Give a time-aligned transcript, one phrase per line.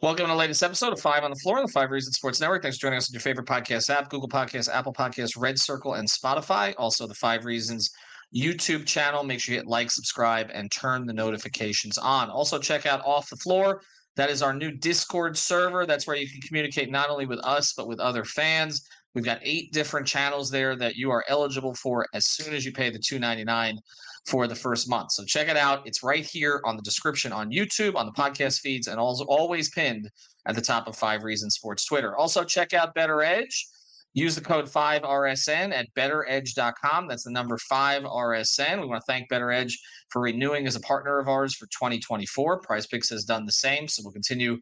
[0.00, 2.62] Welcome to the latest episode of Five on the Floor, the Five Reasons Sports Network.
[2.62, 5.94] Thanks for joining us on your favorite podcast app, Google Podcasts, Apple Podcasts, Red Circle,
[5.94, 6.72] and Spotify.
[6.78, 7.90] Also, the Five Reasons
[8.32, 9.24] YouTube channel.
[9.24, 12.30] Make sure you hit like, subscribe, and turn the notifications on.
[12.30, 13.82] Also, check out Off the Floor.
[14.14, 15.84] That is our new Discord server.
[15.84, 18.86] That's where you can communicate not only with us, but with other fans.
[19.16, 22.70] We've got eight different channels there that you are eligible for as soon as you
[22.70, 23.78] pay the $2.99
[24.28, 25.12] for the first month.
[25.12, 25.86] So check it out.
[25.86, 29.70] It's right here on the description on YouTube, on the podcast feeds, and also always
[29.70, 30.10] pinned
[30.46, 32.14] at the top of Five Reasons Sports Twitter.
[32.14, 33.54] Also, check out BettorEdge.
[34.14, 37.08] Use the code 5RSN at bettoredge.com.
[37.08, 38.80] That's the number 5RSN.
[38.80, 39.74] We want to thank BettorEdge
[40.10, 42.62] for renewing as a partner of ours for 2024.
[42.62, 44.58] PrizePicks has done the same, so we'll continue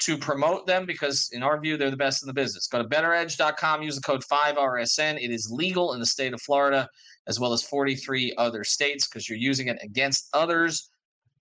[0.00, 2.66] to promote them because, in our view, they're the best in the business.
[2.66, 5.22] Go to bettoredge.com, use the code 5RSN.
[5.22, 6.88] It is legal in the state of Florida
[7.26, 10.90] as well as 43 other states because you're using it against others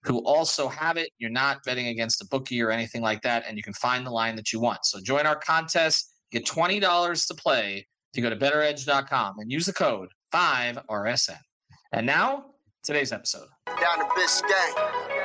[0.04, 1.10] who also have it.
[1.18, 4.12] You're not betting against a bookie or anything like that, and you can find the
[4.12, 4.86] line that you want.
[4.86, 9.66] So join our contest, get $20 to play if you go to bettoredge.com and use
[9.66, 11.38] the code 5RSN.
[11.92, 12.46] And now,
[12.84, 13.48] today's episode.
[13.68, 15.20] Down to Biscayne.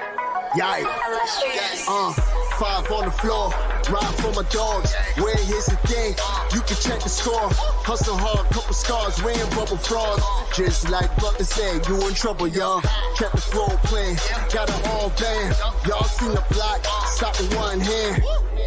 [0.55, 1.85] Yikes.
[1.89, 2.13] Uh,
[2.59, 3.51] five on the floor.
[3.91, 4.95] Ride for my dogs.
[5.17, 6.15] Where here's the thing.
[6.55, 7.51] You can check the score.
[7.85, 10.23] Hustle hard, couple scars, wearing bubble frogs.
[10.57, 12.81] Just like Butler said, you in trouble, y'all.
[13.19, 14.17] Kept the floor playing.
[14.53, 15.57] Got it all band.
[15.87, 16.85] Y'all seen the block.
[17.09, 18.23] Stop with one hand.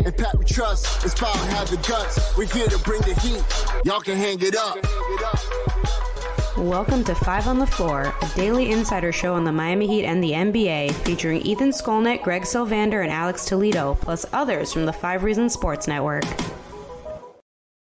[0.05, 1.03] And Pat we trust.
[1.03, 2.37] It's power have the guts.
[2.37, 3.43] We're here to bring the heat.
[3.83, 4.77] Y'all can hang it up.
[6.57, 10.23] Welcome to Five on the Floor, a daily insider show on the Miami Heat and
[10.23, 15.23] the NBA, featuring Ethan Skolnick, Greg Sylvander, and Alex Toledo, plus others from the Five
[15.23, 16.23] Reasons Sports Network.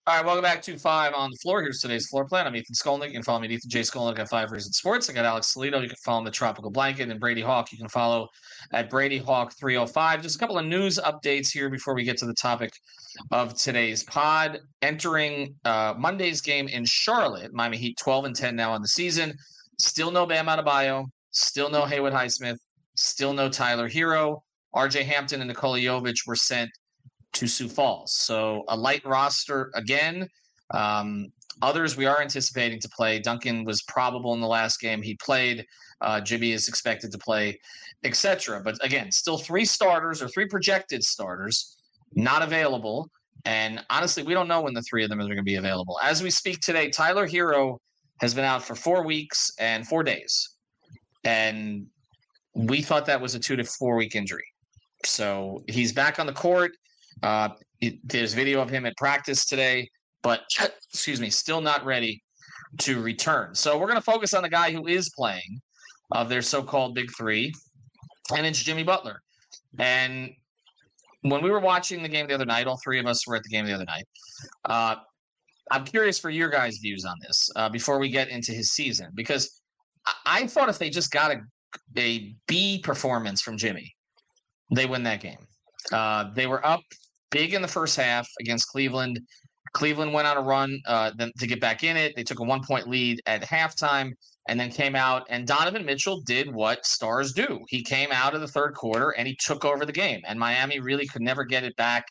[0.09, 1.61] All right, welcome back to Five on the Floor.
[1.61, 2.47] Here's today's floor plan.
[2.47, 3.09] I'm Ethan Skolnick.
[3.09, 3.81] You can follow me Ethan J.
[3.81, 5.07] Skolnick at Five Reasons Sports.
[5.07, 5.81] I got Alex Toledo.
[5.81, 7.11] You can follow him at Tropical Blanket.
[7.11, 8.27] And Brady Hawk, you can follow
[8.73, 10.23] at Brady Hawk 305.
[10.23, 12.71] Just a couple of news updates here before we get to the topic
[13.29, 14.57] of today's pod.
[14.81, 19.31] Entering uh, Monday's game in Charlotte, Miami Heat 12 and 10 now on the season.
[19.77, 21.05] Still no Bam Adebayo.
[21.29, 22.57] Still no Haywood Highsmith.
[22.95, 24.39] Still no Tyler Herro.
[24.75, 26.71] RJ Hampton and Nikola Jovic were sent
[27.33, 28.13] to Sioux Falls.
[28.13, 30.27] So a light roster again.
[30.71, 31.27] Um,
[31.61, 33.19] others we are anticipating to play.
[33.19, 35.65] Duncan was probable in the last game he played.
[36.01, 37.59] Uh, Jimmy is expected to play,
[38.03, 38.61] etc.
[38.63, 41.75] But again, still three starters or three projected starters
[42.13, 43.09] not available.
[43.45, 45.97] And honestly, we don't know when the three of them are going to be available.
[46.03, 47.77] As we speak today, Tyler Herro
[48.21, 50.55] has been out for four weeks and four days.
[51.23, 51.87] And
[52.53, 54.45] we thought that was a two to four week injury.
[55.05, 56.71] So he's back on the court.
[57.23, 57.49] Uh,
[57.81, 59.89] it, there's video of him at practice today,
[60.21, 60.41] but
[60.93, 62.21] excuse me, still not ready
[62.79, 63.55] to return.
[63.55, 65.61] So we're going to focus on the guy who is playing
[66.11, 67.53] of their so-called big three,
[68.35, 69.21] and it's Jimmy Butler.
[69.77, 70.31] And
[71.21, 73.43] when we were watching the game the other night, all three of us were at
[73.43, 74.05] the game the other night.
[74.65, 74.95] Uh,
[75.71, 79.09] I'm curious for your guys' views on this uh, before we get into his season,
[79.13, 79.61] because
[80.05, 81.41] I, I thought if they just got a,
[81.97, 83.93] a B performance from Jimmy,
[84.73, 85.45] they win that game.
[85.91, 86.81] Uh, they were up
[87.31, 89.19] big in the first half against Cleveland.
[89.73, 92.15] Cleveland went on a run uh, to get back in it.
[92.15, 94.13] They took a one point lead at halftime
[94.47, 95.27] and then came out.
[95.29, 97.59] And Donovan Mitchell did what stars do.
[97.67, 100.21] He came out of the third quarter and he took over the game.
[100.27, 102.05] And Miami really could never get it back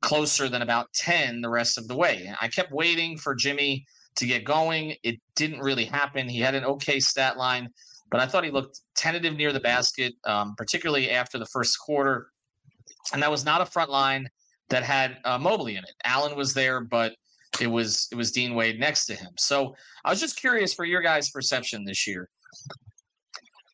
[0.00, 2.24] closer than about 10 the rest of the way.
[2.26, 3.84] And I kept waiting for Jimmy
[4.16, 4.94] to get going.
[5.02, 6.28] It didn't really happen.
[6.28, 7.68] He had an okay stat line,
[8.10, 12.28] but I thought he looked tentative near the basket, um, particularly after the first quarter.
[13.12, 14.28] And that was not a front line
[14.72, 15.94] that had uh, Mobley in it.
[16.04, 17.14] Allen was there, but
[17.60, 19.30] it was it was Dean Wade next to him.
[19.36, 22.28] So I was just curious for your guys' perception this year.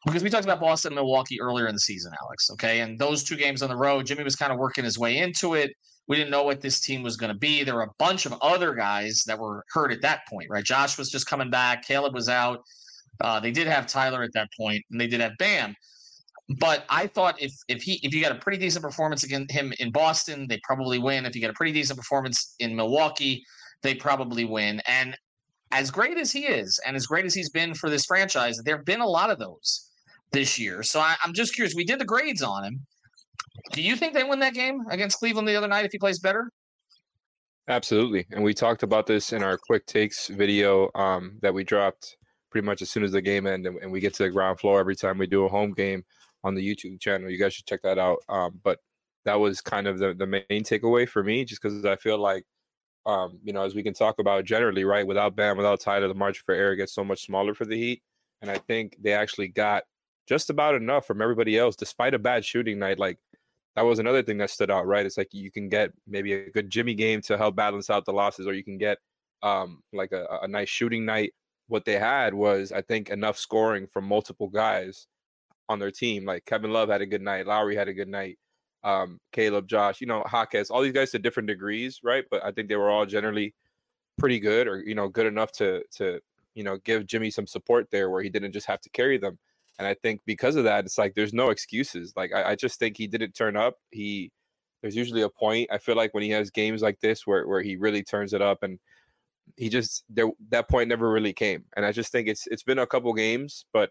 [0.04, 2.50] Because we talked about Boston and Milwaukee earlier in the season, Alex.
[2.52, 2.80] Okay.
[2.80, 5.54] And those two games on the road, Jimmy was kind of working his way into
[5.54, 5.72] it.
[6.06, 7.62] We didn't know what this team was going to be.
[7.62, 10.64] There were a bunch of other guys that were hurt at that point, right?
[10.64, 11.84] Josh was just coming back.
[11.84, 12.60] Caleb was out.
[13.20, 15.74] Uh, they did have Tyler at that point, and they did have Bam.
[16.58, 19.72] But I thought if if he if you got a pretty decent performance against him
[19.78, 21.26] in Boston, they probably win.
[21.26, 23.44] If you get a pretty decent performance in Milwaukee,
[23.82, 24.80] they probably win.
[24.86, 25.16] And
[25.72, 28.76] as great as he is, and as great as he's been for this franchise, there
[28.76, 29.90] have been a lot of those
[30.32, 30.82] this year.
[30.82, 31.74] So I, I'm just curious.
[31.74, 32.86] We did the grades on him.
[33.72, 36.18] Do you think they win that game against Cleveland the other night if he plays
[36.18, 36.50] better?
[37.68, 38.26] Absolutely.
[38.30, 42.16] And we talked about this in our quick takes video um, that we dropped
[42.50, 43.74] pretty much as soon as the game ended.
[43.82, 46.02] And we get to the ground floor every time we do a home game
[46.44, 47.30] on the YouTube channel.
[47.30, 48.18] You guys should check that out.
[48.28, 48.78] Um, but
[49.24, 52.44] that was kind of the, the main takeaway for me, just because I feel like,
[53.06, 56.14] um, you know, as we can talk about generally, right, without Bam, without Tyler, the
[56.14, 58.02] margin for error gets so much smaller for the Heat.
[58.42, 59.82] And I think they actually got
[60.28, 62.98] just about enough from everybody else, despite a bad shooting night.
[62.98, 63.18] Like
[63.74, 65.06] that was another thing that stood out, right?
[65.06, 68.12] It's like you can get maybe a good Jimmy game to help balance out the
[68.12, 68.98] losses, or you can get
[69.42, 71.32] um, like a, a nice shooting night.
[71.66, 75.06] What they had was, I think, enough scoring from multiple guys
[75.68, 76.24] on their team.
[76.24, 78.38] Like Kevin Love had a good night, Lowry had a good night,
[78.84, 82.24] um, Caleb, Josh, you know, Jaquez, all these guys to different degrees, right?
[82.30, 83.54] But I think they were all generally
[84.18, 86.20] pretty good, or you know, good enough to to
[86.54, 89.38] you know give Jimmy some support there, where he didn't just have to carry them.
[89.78, 92.12] And I think because of that, it's like there's no excuses.
[92.16, 93.76] Like I, I just think he didn't turn up.
[93.90, 94.32] He
[94.82, 95.68] there's usually a point.
[95.72, 98.42] I feel like when he has games like this where where he really turns it
[98.42, 98.78] up and
[99.56, 101.64] he just there that point never really came.
[101.76, 103.90] And I just think it's it's been a couple games, but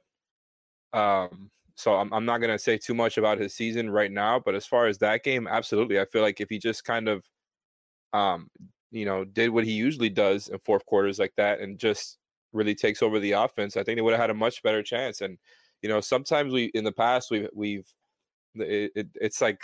[0.93, 4.39] um so I'm I'm not gonna say too much about his season right now.
[4.39, 5.99] But as far as that game, absolutely.
[5.99, 7.23] I feel like if he just kind of
[8.13, 8.49] um
[8.89, 12.17] you know did what he usually does in fourth quarters like that and just
[12.51, 15.21] really takes over the offense, I think they would have had a much better chance.
[15.21, 15.37] And
[15.83, 17.87] you know, sometimes we in the past we've we've
[18.55, 19.61] it, it, it's like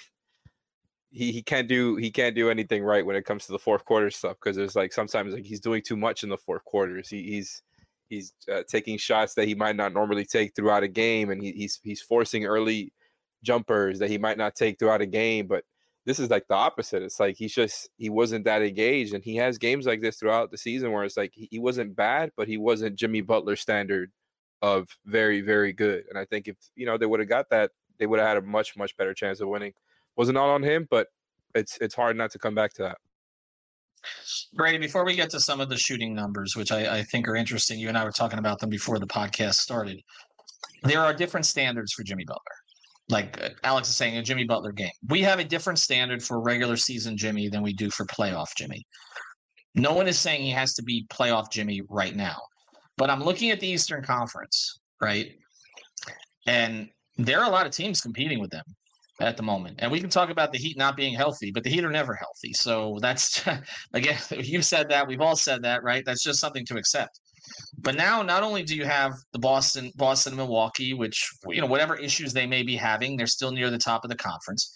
[1.09, 3.85] he, he can't do he can't do anything right when it comes to the fourth
[3.85, 7.09] quarter stuff because there's like sometimes like he's doing too much in the fourth quarters.
[7.09, 7.63] He, he's
[8.13, 11.51] he's uh, taking shots that he might not normally take throughout a game, and he,
[11.51, 12.93] he's he's forcing early
[13.43, 15.47] jumpers that he might not take throughout a game.
[15.47, 15.63] But
[16.05, 17.03] this is like the opposite.
[17.03, 20.51] It's like he's just he wasn't that engaged, and he has games like this throughout
[20.51, 24.11] the season where it's like he, he wasn't bad, but he wasn't Jimmy Butler standard
[24.61, 26.05] of very, very good.
[26.09, 28.37] And I think if you know they would have got that, they would have had
[28.37, 29.73] a much, much better chance of winning.
[30.15, 31.07] Wasn't all on him, but
[31.55, 32.97] it's it's hard not to come back to that.
[34.53, 37.35] Brady, before we get to some of the shooting numbers, which I, I think are
[37.35, 39.99] interesting, you and I were talking about them before the podcast started.
[40.83, 42.41] There are different standards for Jimmy Butler.
[43.09, 44.91] Like uh, Alex is saying, a Jimmy Butler game.
[45.09, 48.83] We have a different standard for regular season Jimmy than we do for playoff Jimmy.
[49.75, 52.37] No one is saying he has to be playoff Jimmy right now.
[52.97, 55.31] But I'm looking at the Eastern Conference, right?
[56.45, 58.63] And there are a lot of teams competing with them
[59.19, 59.75] at the moment.
[59.79, 62.13] And we can talk about the Heat not being healthy, but the Heat are never
[62.13, 62.53] healthy.
[62.53, 63.43] So that's
[63.93, 66.03] again, you've said that, we've all said that, right?
[66.05, 67.19] That's just something to accept.
[67.79, 71.95] But now, not only do you have the Boston, Boston, Milwaukee, which you know whatever
[71.95, 74.73] issues they may be having, they're still near the top of the conference.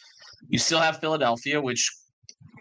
[0.50, 1.90] You still have Philadelphia, which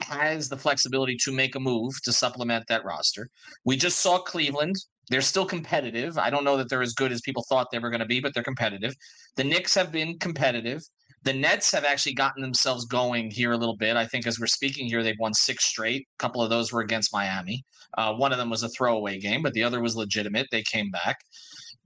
[0.03, 3.29] has the flexibility to make a move to supplement that roster.
[3.65, 4.77] We just saw Cleveland
[5.09, 6.19] they're still competitive.
[6.19, 8.21] I don't know that they're as good as people thought they were going to be,
[8.21, 8.95] but they're competitive.
[9.37, 10.83] The Knicks have been competitive.
[11.23, 13.97] The Nets have actually gotten themselves going here a little bit.
[13.97, 16.03] I think as we're speaking here, they've won six straight.
[16.03, 17.65] A couple of those were against Miami.
[17.99, 20.47] Uh, one of them was a throwaway game, but the other was legitimate.
[20.53, 21.19] They came back.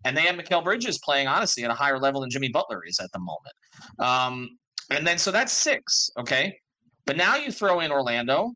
[0.04, 2.98] And they have Mikal Bridges playing, honestly, at a higher level than Jimmy Butler is
[3.00, 3.54] at the moment.
[3.98, 4.58] Um,
[4.90, 6.58] and then, so that's six, okay?
[7.06, 8.52] But now you throw in Orlando,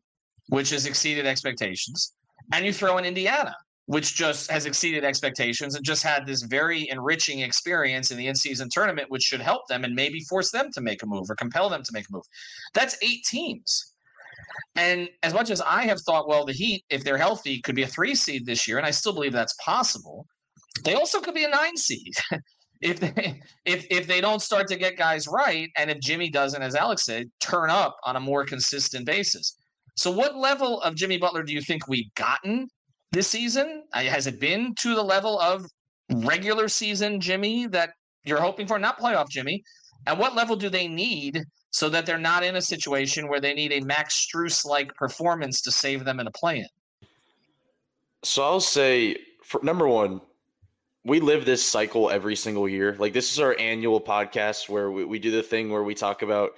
[0.49, 2.13] which has exceeded expectations,
[2.53, 3.55] and you throw in Indiana,
[3.87, 8.67] which just has exceeded expectations and just had this very enriching experience in the in-season
[8.71, 11.69] tournament, which should help them and maybe force them to make a move or compel
[11.69, 12.23] them to make a move.
[12.73, 13.93] That's eight teams.
[14.75, 17.83] And as much as I have thought, well, the Heat, if they're healthy, could be
[17.83, 20.25] a three seed this year, and I still believe that's possible.
[20.83, 22.13] They also could be a nine seed
[22.81, 26.61] if they if if they don't start to get guys right, and if Jimmy doesn't,
[26.61, 29.57] as Alex said, turn up on a more consistent basis.
[29.95, 32.67] So, what level of Jimmy Butler do you think we've gotten
[33.15, 33.83] this season?
[33.93, 35.65] Has it been to the level of
[36.11, 37.91] regular season Jimmy that
[38.25, 38.77] you're hoping for?
[38.77, 39.63] Not playoff Jimmy.
[40.05, 41.41] At what level do they need
[41.71, 45.61] so that they're not in a situation where they need a Max Strus like performance
[45.61, 46.67] to save them in a play in?
[48.23, 50.21] So I'll say, for number one,
[51.05, 52.95] we live this cycle every single year.
[52.99, 56.21] Like this is our annual podcast where we, we do the thing where we talk
[56.21, 56.51] about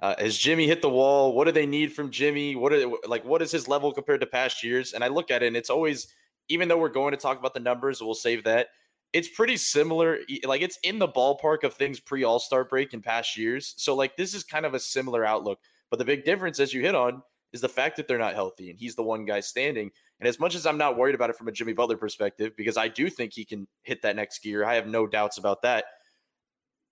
[0.00, 1.34] uh, has Jimmy hit the wall?
[1.34, 2.56] What do they need from Jimmy?
[2.56, 4.92] What are like what is his level compared to past years?
[4.92, 6.08] And I look at it and it's always
[6.48, 8.68] even though we're going to talk about the numbers, we'll save that.
[9.12, 10.18] It's pretty similar.
[10.44, 13.74] Like it's in the ballpark of things pre All Star break in past years.
[13.76, 15.60] So like this is kind of a similar outlook.
[15.90, 17.22] But the big difference, as you hit on,
[17.52, 19.90] is the fact that they're not healthy and he's the one guy standing.
[20.18, 22.76] And as much as I'm not worried about it from a Jimmy Butler perspective, because
[22.76, 25.84] I do think he can hit that next gear, I have no doubts about that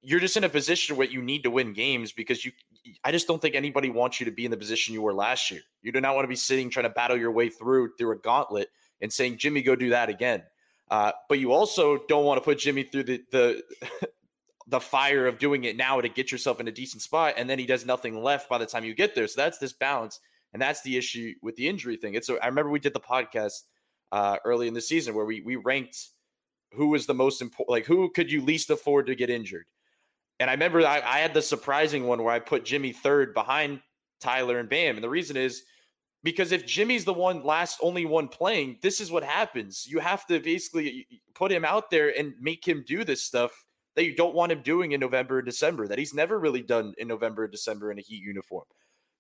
[0.03, 2.53] you're just in a position where you need to win games because you
[3.05, 5.51] I just don't think anybody wants you to be in the position you were last
[5.51, 5.61] year.
[5.83, 8.19] You do not want to be sitting trying to battle your way through through a
[8.19, 8.69] gauntlet
[9.01, 10.43] and saying, Jimmy, go do that again.
[10.91, 13.63] Uh, but you also don't want to put Jimmy through the the
[14.67, 17.59] the fire of doing it now to get yourself in a decent spot, and then
[17.59, 19.27] he does nothing left by the time you get there.
[19.27, 20.21] So that's this balance,
[20.53, 22.15] and that's the issue with the injury thing.
[22.15, 23.63] It's so I remember we did the podcast
[24.13, 26.09] uh, early in the season where we we ranked
[26.73, 29.67] who was the most important, like who could you least afford to get injured.
[30.41, 33.81] And I remember I, I had the surprising one where I put Jimmy third behind
[34.21, 35.63] Tyler and Bam, and the reason is
[36.25, 39.87] because if Jimmy's the one last only one playing, this is what happens.
[39.89, 43.51] You have to basically put him out there and make him do this stuff
[43.97, 46.95] that you don't want him doing in November and December that he's never really done
[46.99, 48.65] in November and December in a Heat uniform.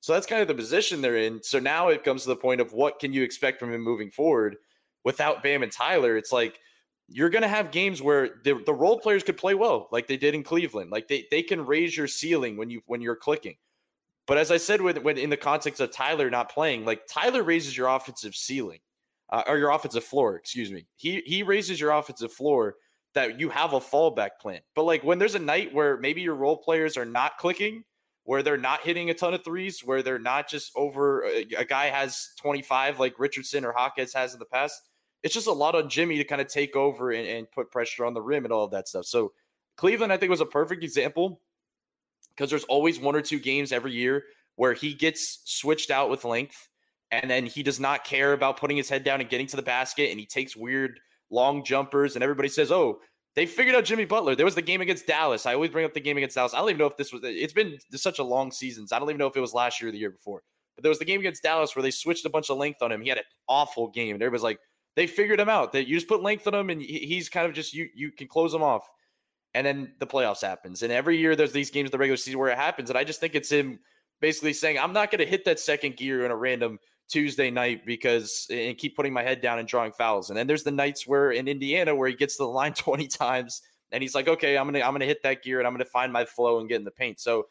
[0.00, 1.42] So that's kind of the position they're in.
[1.42, 4.11] So now it comes to the point of what can you expect from him moving
[4.11, 4.57] forward
[5.04, 6.16] without Bam and Tyler?
[6.16, 6.59] It's like
[7.12, 10.16] you're going to have games where the, the role players could play well, like they
[10.16, 10.90] did in Cleveland.
[10.90, 13.57] Like they, they can raise your ceiling when you when you're clicking.
[14.26, 17.42] But as I said, with when in the context of Tyler not playing, like Tyler
[17.42, 18.78] raises your offensive ceiling
[19.31, 20.37] uh, or your offensive floor.
[20.37, 20.87] Excuse me.
[20.97, 22.76] He he raises your offensive floor
[23.14, 24.61] that you have a fallback plan.
[24.75, 27.85] But like when there's a night where maybe your role players are not clicking,
[28.25, 31.64] where they're not hitting a ton of threes, where they're not just over a, a
[31.64, 34.81] guy has 25 like Richardson or Hawkins has in the past.
[35.23, 38.05] It's just a lot on Jimmy to kind of take over and, and put pressure
[38.05, 39.07] on the rim and all of that stuff.
[39.07, 39.33] So
[39.76, 41.41] Cleveland, I think, was a perfect example
[42.31, 44.25] because there's always one or two games every year
[44.57, 46.69] where he gets switched out with length
[47.11, 49.62] and then he does not care about putting his head down and getting to the
[49.62, 50.99] basket and he takes weird
[51.31, 53.00] long jumpers and everybody says, "Oh,
[53.35, 55.47] they figured out Jimmy Butler." There was the game against Dallas.
[55.47, 56.55] I always bring up the game against Dallas.
[56.55, 58.87] I don't even know if this was it's been such a long season.
[58.87, 60.43] So I don't even know if it was last year or the year before.
[60.75, 62.93] But there was the game against Dallas where they switched a bunch of length on
[62.93, 63.02] him.
[63.02, 64.14] He had an awful game.
[64.14, 64.59] And everybody's like,
[64.96, 65.72] they figured him out.
[65.72, 68.28] That you just put length on him and he's kind of just you you can
[68.28, 68.88] close him off
[69.54, 70.82] and then the playoffs happens.
[70.82, 72.90] And every year there's these games in the regular season where it happens.
[72.90, 73.78] And I just think it's him
[74.20, 77.84] basically saying, I'm not going to hit that second gear in a random Tuesday night
[77.84, 80.30] because and keep putting my head down and drawing fouls.
[80.30, 83.06] And then there's the nights where in Indiana where he gets to the line 20
[83.08, 85.84] times and he's like, okay, I'm gonna I'm gonna hit that gear and I'm gonna
[85.84, 87.20] find my flow and get in the paint.
[87.20, 87.46] So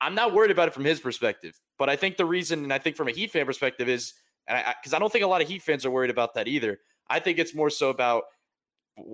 [0.00, 1.58] I'm not worried about it from his perspective.
[1.78, 4.12] But I think the reason, and I think from a Heat fan perspective, is
[4.48, 6.48] and because I, I don't think a lot of Heat fans are worried about that
[6.48, 6.78] either.
[7.08, 8.24] I think it's more so about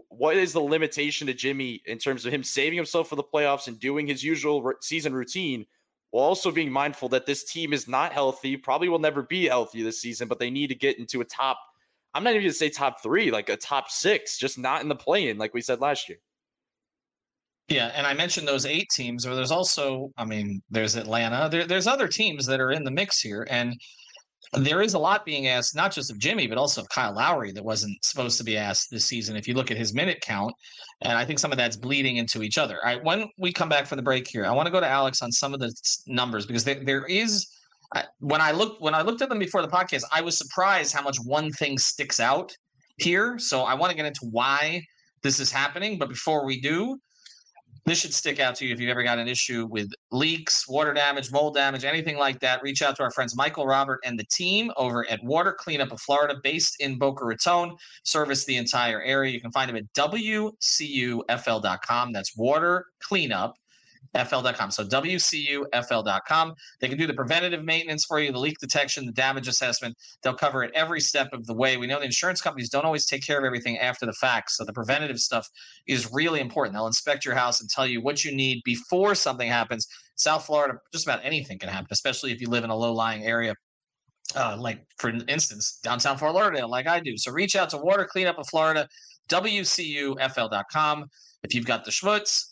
[0.09, 3.67] what is the limitation to Jimmy in terms of him saving himself for the playoffs
[3.67, 5.67] and doing his usual season routine
[6.11, 9.83] while also being mindful that this team is not healthy, probably will never be healthy
[9.83, 11.59] this season, but they need to get into a top,
[12.15, 14.89] I'm not even going to say top three, like a top six, just not in
[14.89, 16.19] the play in, like we said last year.
[17.69, 21.49] Yeah, and I mentioned those eight teams, or there's also, I mean, there's Atlanta.
[21.51, 23.75] There, there's other teams that are in the mix here, and
[24.53, 27.53] there is a lot being asked, not just of Jimmy, but also of Kyle Lowry
[27.53, 29.35] that wasn't supposed to be asked this season.
[29.35, 30.53] If you look at his minute count,
[31.01, 32.77] and I think some of that's bleeding into each other.
[32.85, 34.87] All right, when we come back from the break here, I want to go to
[34.87, 35.75] Alex on some of the
[36.07, 37.47] numbers because there, there is.
[38.21, 41.03] When I looked when I looked at them before the podcast, I was surprised how
[41.03, 42.51] much one thing sticks out
[42.99, 43.39] here.
[43.39, 44.83] So I want to get into why
[45.23, 45.99] this is happening.
[45.99, 46.99] But before we do,
[47.85, 50.95] this should stick out to you if you've ever got an issue with leaks, water
[50.95, 52.63] damage, mold damage, anything like that.
[52.63, 56.01] Reach out to our friends Michael Robert and the team over at Water Cleanup of
[56.01, 59.33] Florida, based in Boca Raton, service the entire area.
[59.33, 60.53] You can find them at WCUFL.com.
[62.13, 63.57] That's Water Cleanup
[64.15, 64.71] fl.com.
[64.71, 66.55] So WCUFL.com.
[66.81, 69.97] They can do the preventative maintenance for you, the leak detection, the damage assessment.
[70.23, 71.77] They'll cover it every step of the way.
[71.77, 74.51] We know the insurance companies don't always take care of everything after the fact.
[74.51, 75.49] So the preventative stuff
[75.87, 76.75] is really important.
[76.75, 79.87] They'll inspect your house and tell you what you need before something happens.
[80.17, 83.25] South Florida, just about anything can happen, especially if you live in a low lying
[83.25, 83.55] area.
[84.37, 87.17] Uh, like for instance, downtown Fort Lauderdale, like I do.
[87.17, 88.89] So reach out to Water Cleanup of Florida,
[89.29, 91.07] WCUFL.com.
[91.43, 92.52] If you've got the schmutz,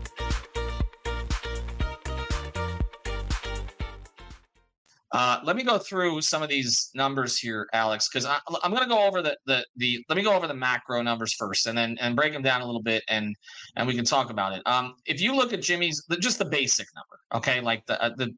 [5.13, 8.89] Uh, let me go through some of these numbers here, Alex, because I'm going to
[8.89, 11.97] go over the, the the let me go over the macro numbers first, and then
[11.99, 13.35] and break them down a little bit, and
[13.75, 14.61] and we can talk about it.
[14.65, 18.33] Um, if you look at Jimmy's just the basic number, okay, like the uh, the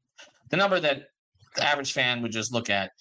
[0.50, 1.04] the number that
[1.56, 2.92] the average fan would just look at,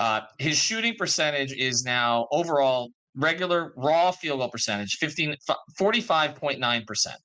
[0.00, 5.36] uh, his shooting percentage is now overall regular raw field goal percentage 15
[5.78, 7.16] 45.9 percent,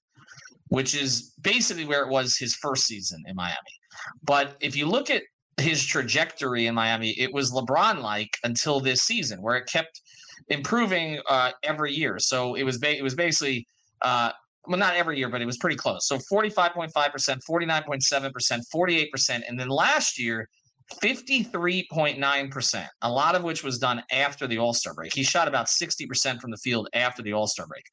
[0.68, 3.58] which is basically where it was his first season in Miami.
[4.24, 5.24] But if you look at
[5.58, 10.02] his trajectory in Miami, it was LeBron like until this season, where it kept
[10.50, 12.20] improving uh, every year.
[12.20, 13.68] So it was ba- it was basically
[14.02, 14.32] uh,
[14.68, 16.08] well, not every year, but it was pretty close.
[16.08, 19.42] So 45.5%, 49.7%, 48%.
[19.48, 20.50] And then last year,
[21.02, 25.14] 53.9%, a lot of which was done after the All Star break.
[25.14, 27.84] He shot about 60% from the field after the All Star break.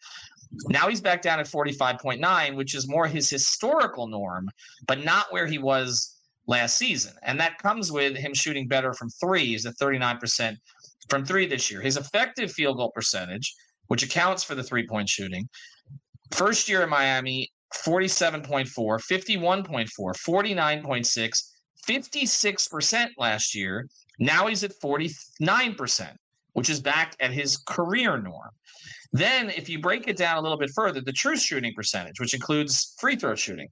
[0.68, 4.50] Now he's back down at 45.9, which is more his historical norm,
[4.86, 7.12] but not where he was last season.
[7.22, 10.56] And that comes with him shooting better from threes at 39%
[11.08, 11.80] from three this year.
[11.80, 13.54] His effective field goal percentage,
[13.88, 15.48] which accounts for the three point shooting,
[16.32, 17.50] first year in Miami,
[17.86, 21.42] 47.4, 51.4, 49.6,
[21.88, 23.88] 56% last year.
[24.18, 26.14] Now he's at 49%,
[26.52, 28.50] which is back at his career norm.
[29.12, 32.34] Then, if you break it down a little bit further, the true shooting percentage, which
[32.34, 33.68] includes free throw shooting,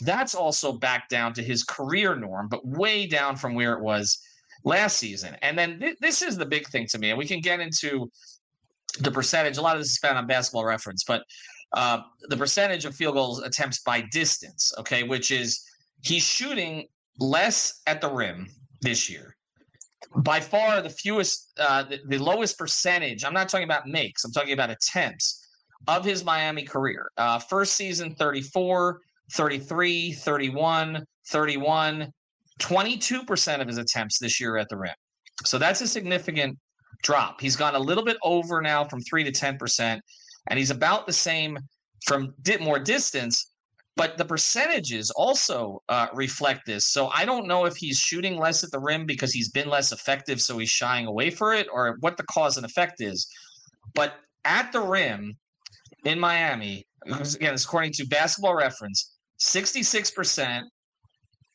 [0.00, 4.18] that's also back down to his career norm, but way down from where it was
[4.64, 5.36] last season.
[5.42, 8.10] And then th- this is the big thing to me, and we can get into
[9.00, 9.56] the percentage.
[9.56, 11.22] A lot of this is found on basketball reference, but
[11.72, 15.62] uh, the percentage of field goals attempts by distance, okay, which is
[16.02, 16.86] he's shooting
[17.18, 18.48] less at the rim
[18.80, 19.36] this year.
[20.18, 23.24] By far the fewest, uh, the, the, lowest percentage.
[23.24, 24.24] I'm not talking about makes.
[24.24, 25.44] I'm talking about attempts
[25.88, 27.10] of his Miami career.
[27.16, 29.00] Uh, first season, 34,
[29.32, 32.12] 33, 31, 31,
[32.60, 34.94] 22% of his attempts this year at the rim.
[35.44, 36.58] So that's a significant
[37.02, 37.40] drop.
[37.40, 40.00] He's gone a little bit over now from 3 to 10%,
[40.48, 41.58] and he's about the same
[42.06, 43.50] from more distance,
[43.96, 46.88] but the percentages also uh, reflect this.
[46.88, 49.92] So I don't know if he's shooting less at the rim because he's been less
[49.92, 53.26] effective, so he's shying away for it, or what the cause and effect is.
[53.94, 54.14] But
[54.44, 55.36] at the rim
[56.04, 60.62] in Miami, again, it's according to Basketball Reference, 66%,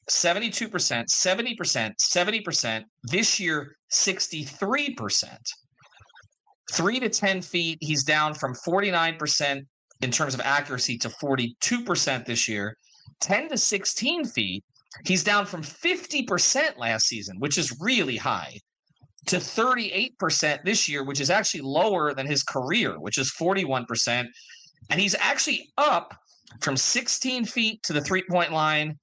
[0.09, 2.83] 72%, 70%, 70%.
[3.03, 5.37] This year, 63%.
[6.71, 9.61] Three to 10 feet, he's down from 49%
[10.01, 12.75] in terms of accuracy to 42% this year.
[13.21, 14.63] 10 to 16 feet,
[15.05, 18.57] he's down from 50% last season, which is really high,
[19.25, 24.25] to 38% this year, which is actually lower than his career, which is 41%.
[24.89, 26.13] And he's actually up
[26.61, 28.97] from 16 feet to the three point line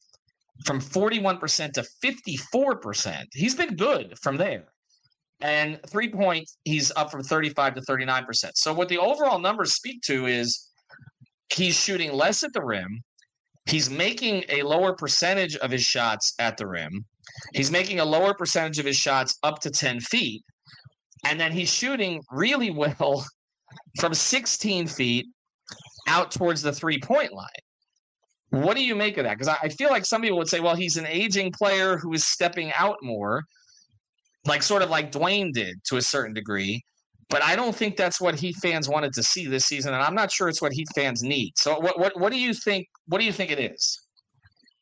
[0.64, 3.24] from 41% to 54%.
[3.32, 4.64] He's been good from there.
[5.40, 8.50] And three point, he's up from 35 to 39%.
[8.54, 10.70] So, what the overall numbers speak to is
[11.52, 13.02] he's shooting less at the rim.
[13.66, 17.04] He's making a lower percentage of his shots at the rim.
[17.52, 20.42] He's making a lower percentage of his shots up to 10 feet.
[21.24, 23.26] And then he's shooting really well
[23.98, 25.26] from 16 feet
[26.07, 27.47] out towards the three point line.
[28.51, 29.38] What do you make of that?
[29.38, 32.25] Because I, feel like some people would say, well, he's an aging player who is
[32.25, 33.42] stepping out more,
[34.47, 36.83] like sort of like Dwyane did to a certain degree.
[37.29, 40.14] But I don't think that's what Heat fans wanted to see this season, and I'm
[40.14, 41.55] not sure it's what Heat fans need.
[41.57, 42.87] So, what what what do you think?
[43.07, 44.01] What do you think it is?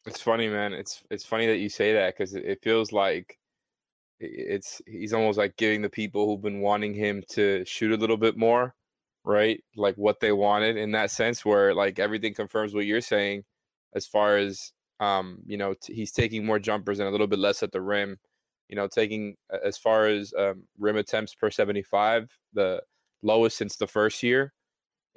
[0.05, 0.75] It's funny, man.
[0.75, 3.39] It's it's funny that you say that because it, it feels like
[4.21, 8.19] it's he's almost like giving the people who've been wanting him to shoot a little
[8.19, 8.75] bit more,
[9.25, 9.63] right?
[9.77, 13.45] Like what they wanted in that sense, where like everything confirms what you're saying,
[13.95, 17.39] as far as um, you know, t- he's taking more jumpers and a little bit
[17.39, 18.19] less at the rim
[18.69, 22.83] you know, taking as far as um, rim attempts per 75, the
[23.23, 24.53] lowest since the first year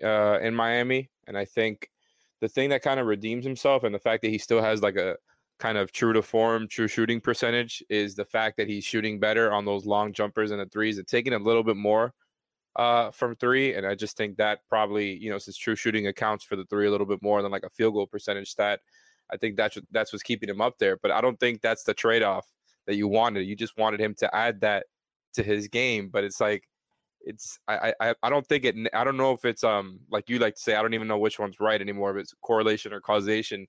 [0.04, 1.10] uh, in Miami.
[1.28, 1.89] And I think
[2.41, 4.96] the thing that kind of redeems himself and the fact that he still has like
[4.96, 5.15] a
[5.60, 9.52] kind of true to form, true shooting percentage is the fact that he's shooting better
[9.52, 12.13] on those long jumpers and the threes and taking a little bit more
[12.77, 13.73] uh, from three.
[13.73, 16.87] And I just think that probably, you know, since true shooting accounts for the three
[16.87, 18.79] a little bit more than like a field goal percentage stat,
[19.31, 20.97] I think that's that's what's keeping him up there.
[20.97, 22.45] But I don't think that's the trade off
[22.85, 23.45] that you wanted.
[23.45, 24.85] You just wanted him to add that
[25.33, 26.63] to his game, but it's like
[27.21, 28.75] it's I I I don't think it.
[28.93, 30.75] I don't know if it's um like you like to say.
[30.75, 32.15] I don't even know which one's right anymore.
[32.15, 33.67] If it's correlation or causation.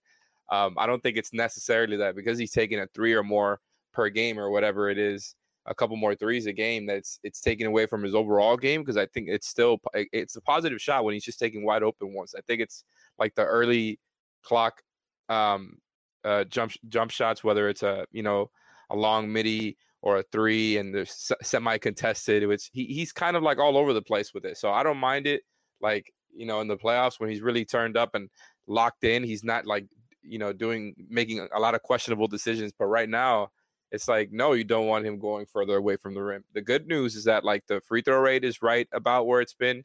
[0.51, 3.61] Um, I don't think it's necessarily that because he's taking a three or more
[3.93, 5.35] per game or whatever it is,
[5.69, 6.87] a couple more threes a game.
[6.87, 10.41] That's it's taken away from his overall game because I think it's still it's a
[10.41, 12.35] positive shot when he's just taking wide open ones.
[12.37, 12.85] I think it's
[13.19, 14.01] like the early
[14.43, 14.83] clock
[15.29, 15.79] um
[16.25, 18.51] uh jump jump shots, whether it's a you know
[18.91, 21.07] a long midi or a three and the
[21.43, 22.43] semi contested.
[22.43, 24.57] It's he, he's kind of like all over the place with it.
[24.57, 25.43] So I don't mind it.
[25.81, 28.31] Like you know, in the playoffs when he's really turned up and
[28.67, 29.87] locked in, he's not like
[30.23, 32.73] you know doing making a lot of questionable decisions.
[32.77, 33.51] But right now,
[33.91, 36.45] it's like no, you don't want him going further away from the rim.
[36.55, 39.55] The good news is that like the free throw rate is right about where it's
[39.55, 39.85] been.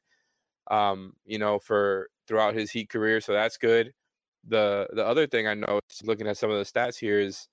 [0.71, 3.93] Um, you know, for throughout his Heat career, so that's good.
[4.47, 7.47] The the other thing I know, looking at some of the stats here, is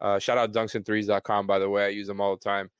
[0.00, 1.86] uh, shout out dunksandthrees.com, by the way.
[1.86, 2.70] I use them all the time.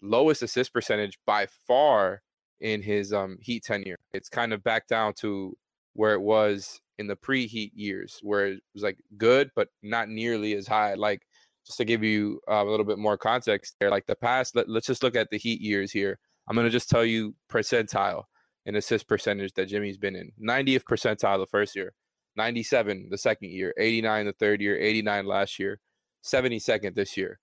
[0.00, 2.22] Lowest assist percentage by far
[2.60, 3.98] in his um, Heat tenure.
[4.12, 5.56] It's kind of back down to
[5.94, 10.54] where it was in the preheat years, where it was like good but not nearly
[10.54, 10.94] as high.
[10.94, 11.22] Like
[11.66, 14.56] just to give you uh, a little bit more context there, like the past.
[14.56, 16.18] Let, let's just look at the Heat years here.
[16.48, 18.24] I'm gonna just tell you percentile
[18.66, 20.32] in assist percentage that Jimmy's been in.
[20.42, 21.94] 90th percentile the first year,
[22.36, 25.80] 97 the second year, 89 the third year, 89 last year,
[26.24, 27.38] 72nd this year.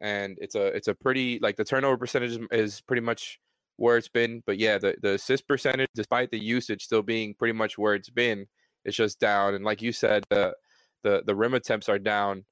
[0.00, 3.40] And it's a it's a pretty like the turnover percentage is pretty much
[3.76, 4.42] where it's been.
[4.46, 8.10] But yeah, the, the assist percentage, despite the usage still being pretty much where it's
[8.10, 8.46] been,
[8.84, 9.54] it's just down.
[9.54, 10.54] And like you said, the
[11.02, 12.44] the the rim attempts are down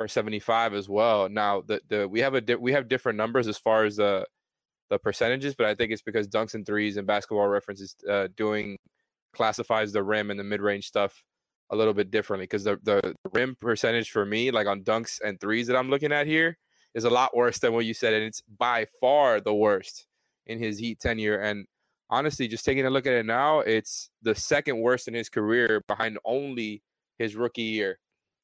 [0.00, 1.28] per 75 as well.
[1.28, 4.26] Now the the we have a di- we have different numbers as far as the
[4.88, 8.78] the percentages, but I think it's because dunks and threes and basketball references uh, doing
[9.34, 11.22] classifies the rim and the mid range stuff
[11.68, 15.38] a little bit differently because the, the rim percentage for me, like on dunks and
[15.38, 16.56] threes that I'm looking at here,
[16.94, 20.06] is a lot worse than what you said, and it's by far the worst
[20.46, 21.38] in his Heat tenure.
[21.38, 21.66] And
[22.08, 25.82] honestly, just taking a look at it now, it's the second worst in his career,
[25.86, 26.82] behind only
[27.18, 27.98] his rookie year.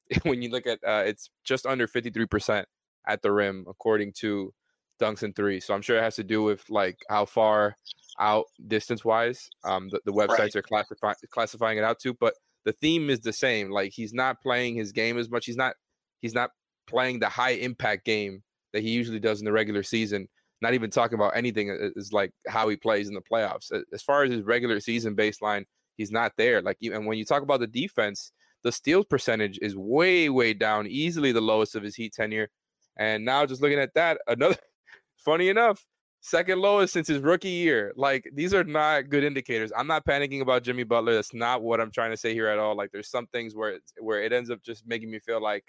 [0.23, 2.65] when you look at, uh, it's just under 53%
[3.07, 4.53] at the rim, according to
[4.99, 5.65] dunks and threes.
[5.65, 7.77] So I'm sure it has to do with like how far
[8.19, 10.55] out distance wise um, the, the websites right.
[10.55, 12.13] are classifying classifying it out to.
[12.13, 12.33] But
[12.65, 13.69] the theme is the same.
[13.69, 15.45] Like he's not playing his game as much.
[15.45, 15.75] He's not
[16.21, 16.51] he's not
[16.87, 18.43] playing the high impact game
[18.73, 20.27] that he usually does in the regular season.
[20.61, 23.71] Not even talking about anything is like how he plays in the playoffs.
[23.93, 25.65] As far as his regular season baseline,
[25.97, 26.61] he's not there.
[26.61, 28.31] Like and when you talk about the defense,
[28.63, 32.49] the steals percentage is way way down, easily the lowest of his Heat tenure.
[32.97, 34.57] And now just looking at that, another
[35.17, 35.85] funny enough,
[36.21, 37.93] second lowest since his rookie year.
[37.95, 39.71] Like these are not good indicators.
[39.75, 41.13] I'm not panicking about Jimmy Butler.
[41.13, 42.75] That's not what I'm trying to say here at all.
[42.75, 45.63] Like there's some things where where it ends up just making me feel like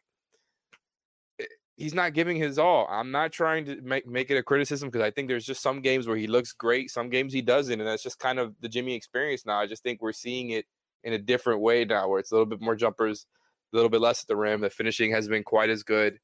[1.41, 1.45] eh,
[1.77, 2.87] he's not giving his all.
[2.91, 5.81] I'm not trying to make make it a criticism because I think there's just some
[5.81, 8.69] games where he looks great, some games he doesn't, and that's just kind of the
[8.69, 9.59] Jimmy experience now.
[9.59, 10.65] I just think we're seeing it
[11.05, 13.27] in a different way now, where it's a little bit more jumpers,
[13.73, 14.61] a little bit less at the rim.
[14.61, 16.19] The finishing has been quite as good.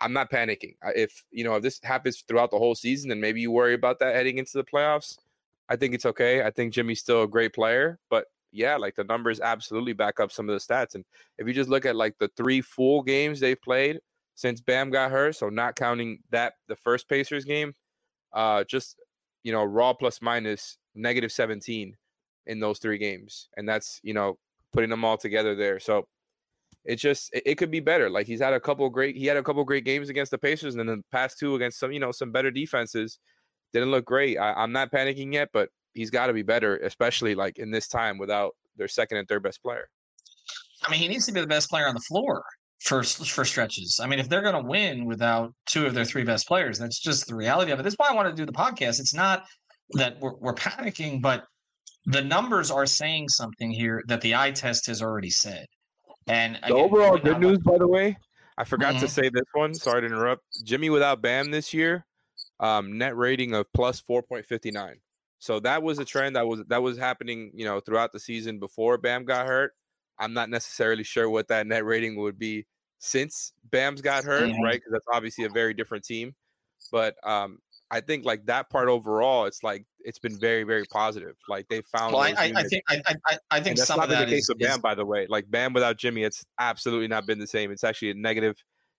[0.00, 0.74] I'm not panicking.
[0.94, 3.98] If you know if this happens throughout the whole season, then maybe you worry about
[3.98, 5.18] that heading into the playoffs.
[5.68, 6.42] I think it's okay.
[6.42, 10.32] I think Jimmy's still a great player, but yeah, like the numbers absolutely back up
[10.32, 10.94] some of the stats.
[10.94, 11.04] And
[11.36, 14.00] if you just look at like the three full games they've played
[14.34, 17.74] since Bam got hurt, so not counting that the first Pacers game,
[18.32, 18.96] uh, just
[19.42, 21.96] you know raw plus minus negative 17
[22.48, 24.38] in those three games, and that's you know
[24.72, 25.78] putting them all together there.
[25.78, 26.06] So
[26.84, 28.10] it's just it, it, could be better.
[28.10, 30.74] Like he's had a couple great he had a couple great games against the Pacers,
[30.74, 33.18] and then the past two against some you know some better defenses
[33.72, 34.38] didn't look great.
[34.38, 37.88] I, I'm not panicking yet, but he's got to be better, especially like in this
[37.88, 39.88] time without their second and third best player.
[40.86, 42.42] I mean, he needs to be the best player on the floor
[42.80, 44.00] for for stretches.
[44.02, 47.00] I mean, if they're going to win without two of their three best players, that's
[47.00, 47.82] just the reality of it.
[47.82, 49.00] That's why I wanted to do the podcast.
[49.00, 49.44] It's not
[49.92, 51.44] that we're, we're panicking, but
[52.08, 55.66] the numbers are saying something here that the eye test has already said.
[56.26, 58.18] And the again, overall good news, by the way,
[58.56, 59.04] I forgot mm-hmm.
[59.04, 59.74] to say this one.
[59.74, 60.42] Sorry to interrupt.
[60.64, 62.06] Jimmy without Bam this year,
[62.60, 64.96] um, net rating of plus four point fifty nine.
[65.38, 68.58] So that was a trend that was that was happening, you know, throughout the season
[68.58, 69.72] before Bam got hurt.
[70.18, 72.66] I'm not necessarily sure what that net rating would be
[72.98, 74.62] since Bam's got hurt, mm-hmm.
[74.62, 74.74] right?
[74.74, 76.34] Because that's obviously a very different team.
[76.90, 77.58] But um,
[77.90, 81.34] I think like that part overall, it's like it's been very, very positive.
[81.48, 82.12] Like they found.
[82.12, 84.58] Well, I, I, think I, I, I think some of that the case is, of
[84.58, 84.78] Bam, is...
[84.78, 85.26] by the way.
[85.28, 87.70] Like Bam without Jimmy, it's absolutely not been the same.
[87.70, 88.56] It's actually a negative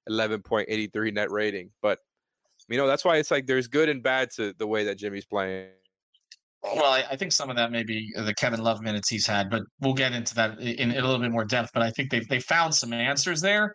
[0.08, 1.70] eleven point eighty three net rating.
[1.82, 2.00] But
[2.68, 5.26] you know that's why it's like there's good and bad to the way that Jimmy's
[5.26, 5.70] playing.
[6.64, 9.26] Well, I, I think some of that may be uh, the Kevin Love minutes he's
[9.26, 11.72] had, but we'll get into that in, in a little bit more depth.
[11.74, 13.74] But I think they've they found some answers there.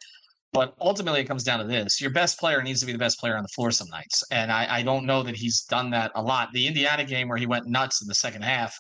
[0.55, 3.19] But ultimately, it comes down to this: your best player needs to be the best
[3.19, 6.13] player on the floor some nights, and I, I don't know that he's done that
[6.15, 6.49] a lot.
[6.53, 8.79] The Indiana game where he went nuts in the second half,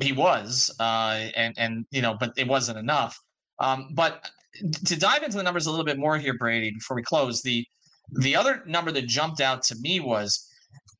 [0.00, 3.14] he was, uh, and and you know, but it wasn't enough.
[3.58, 4.26] Um, but
[4.86, 7.62] to dive into the numbers a little bit more here, Brady, before we close, the
[8.20, 10.48] the other number that jumped out to me was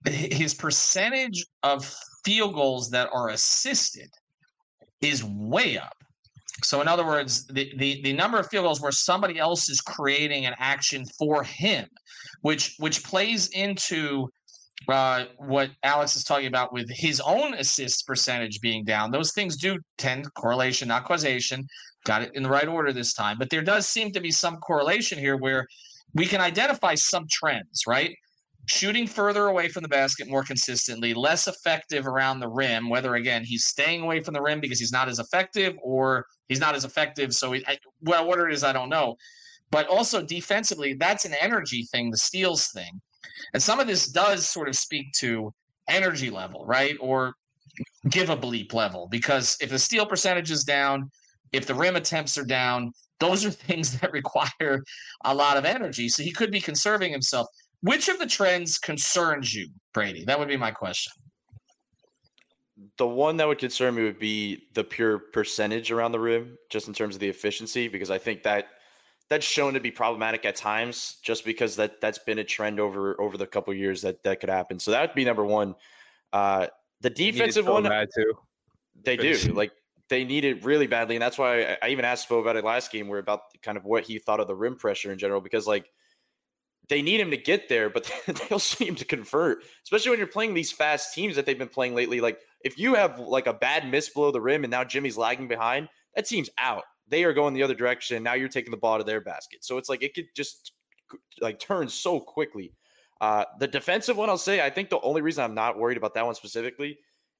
[0.04, 1.90] his percentage of
[2.22, 4.10] field goals that are assisted
[5.00, 5.95] is way up.
[6.62, 9.80] So in other words, the, the the number of field goals where somebody else is
[9.80, 11.86] creating an action for him,
[12.40, 14.28] which which plays into
[14.88, 19.10] uh, what Alex is talking about with his own assist percentage being down.
[19.10, 21.66] Those things do tend correlation, not causation.
[22.04, 24.56] Got it in the right order this time, but there does seem to be some
[24.58, 25.66] correlation here where
[26.14, 28.16] we can identify some trends, right?
[28.66, 33.44] Shooting further away from the basket more consistently, less effective around the rim, whether again
[33.44, 36.84] he's staying away from the rim because he's not as effective or he's not as
[36.84, 37.32] effective.
[37.32, 39.16] So, he, I, well, what it is, I don't know.
[39.70, 43.00] But also defensively, that's an energy thing, the steals thing.
[43.54, 45.52] And some of this does sort of speak to
[45.88, 46.96] energy level, right?
[47.00, 47.34] Or
[48.08, 51.10] give a bleep level because if the steal percentage is down,
[51.52, 54.82] if the rim attempts are down, those are things that require
[55.24, 56.08] a lot of energy.
[56.08, 57.46] So he could be conserving himself.
[57.86, 60.24] Which of the trends concerns you, Brady?
[60.24, 61.12] That would be my question.
[62.98, 66.88] The one that would concern me would be the pure percentage around the rim, just
[66.88, 68.66] in terms of the efficiency, because I think that
[69.30, 73.20] that's shown to be problematic at times, just because that that's been a trend over
[73.20, 74.80] over the couple years that that could happen.
[74.80, 75.76] So that would be number one.
[76.32, 76.66] Uh,
[77.02, 78.32] the defensive one, too.
[79.04, 79.70] They do like
[80.08, 82.64] they need it really badly, and that's why I, I even asked Spo about it
[82.64, 85.40] last game, where about kind of what he thought of the rim pressure in general,
[85.40, 85.88] because like
[86.88, 90.18] they need him to get there, but they also need him to convert, especially when
[90.18, 92.20] you're playing these fast teams that they've been playing lately.
[92.20, 95.48] Like if you have like a bad miss below the rim and now Jimmy's lagging
[95.48, 96.84] behind, that team's out.
[97.08, 98.22] They are going the other direction.
[98.22, 99.64] Now you're taking the ball to their basket.
[99.64, 100.72] So it's like it could just
[101.40, 102.72] like turn so quickly.
[103.20, 106.14] Uh, the defensive one, I'll say, I think the only reason I'm not worried about
[106.14, 106.98] that one specifically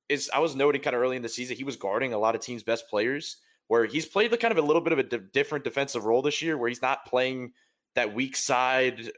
[0.08, 2.34] is I was noting kind of early in the season he was guarding a lot
[2.34, 5.18] of teams' best players, where he's played the kind of a little bit of a
[5.18, 7.52] different defensive role this year, where he's not playing
[7.96, 9.10] that weak side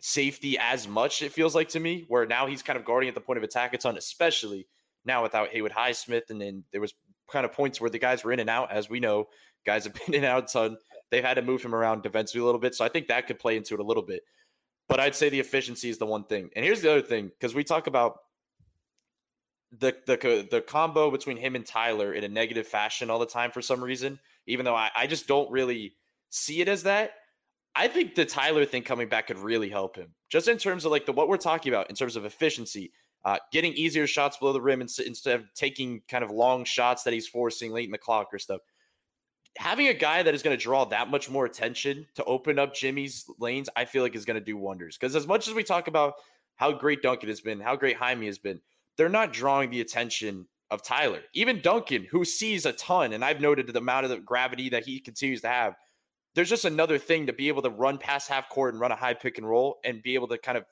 [0.00, 1.22] safety as much.
[1.22, 3.44] It feels like to me, where now he's kind of guarding at the point of
[3.44, 4.66] attack a ton, especially
[5.04, 6.92] now without Haywood Highsmith, and then there was
[7.30, 9.28] kind of points where the guys were in and out, as we know,
[9.64, 10.76] guys have been in and out a ton.
[11.10, 13.38] They've had to move him around defensively a little bit, so I think that could
[13.38, 14.22] play into it a little bit.
[14.88, 16.50] But I'd say the efficiency is the one thing.
[16.54, 18.18] And here's the other thing, because we talk about
[19.78, 23.50] the the the combo between him and Tyler in a negative fashion all the time
[23.50, 25.94] for some reason, even though I, I just don't really
[26.30, 27.12] see it as that.
[27.76, 30.92] I think the Tyler thing coming back could really help him, just in terms of
[30.92, 32.92] like the what we're talking about in terms of efficiency,
[33.24, 37.12] uh, getting easier shots below the rim instead of taking kind of long shots that
[37.12, 38.60] he's forcing late in the clock or stuff.
[39.56, 42.74] Having a guy that is going to draw that much more attention to open up
[42.74, 44.96] Jimmy's lanes, I feel like is going to do wonders.
[44.98, 46.14] Because as much as we talk about
[46.56, 48.60] how great Duncan has been, how great Jaime has been,
[48.96, 51.20] they're not drawing the attention of Tyler.
[51.34, 54.84] Even Duncan, who sees a ton, and I've noted the amount of the gravity that
[54.84, 55.74] he continues to have.
[56.34, 58.96] There's just another thing to be able to run past half court and run a
[58.96, 60.64] high pick and roll and be able to kind of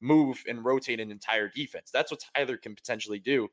[0.00, 1.90] move and rotate an entire defense.
[1.92, 3.48] That's what Tyler can potentially do.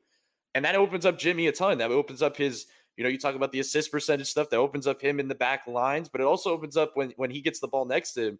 [0.54, 1.78] And that opens up Jimmy a ton.
[1.78, 2.66] That opens up his,
[2.96, 5.34] you know, you talk about the assist percentage stuff that opens up him in the
[5.34, 8.28] back lines, but it also opens up when when he gets the ball next to
[8.28, 8.38] him.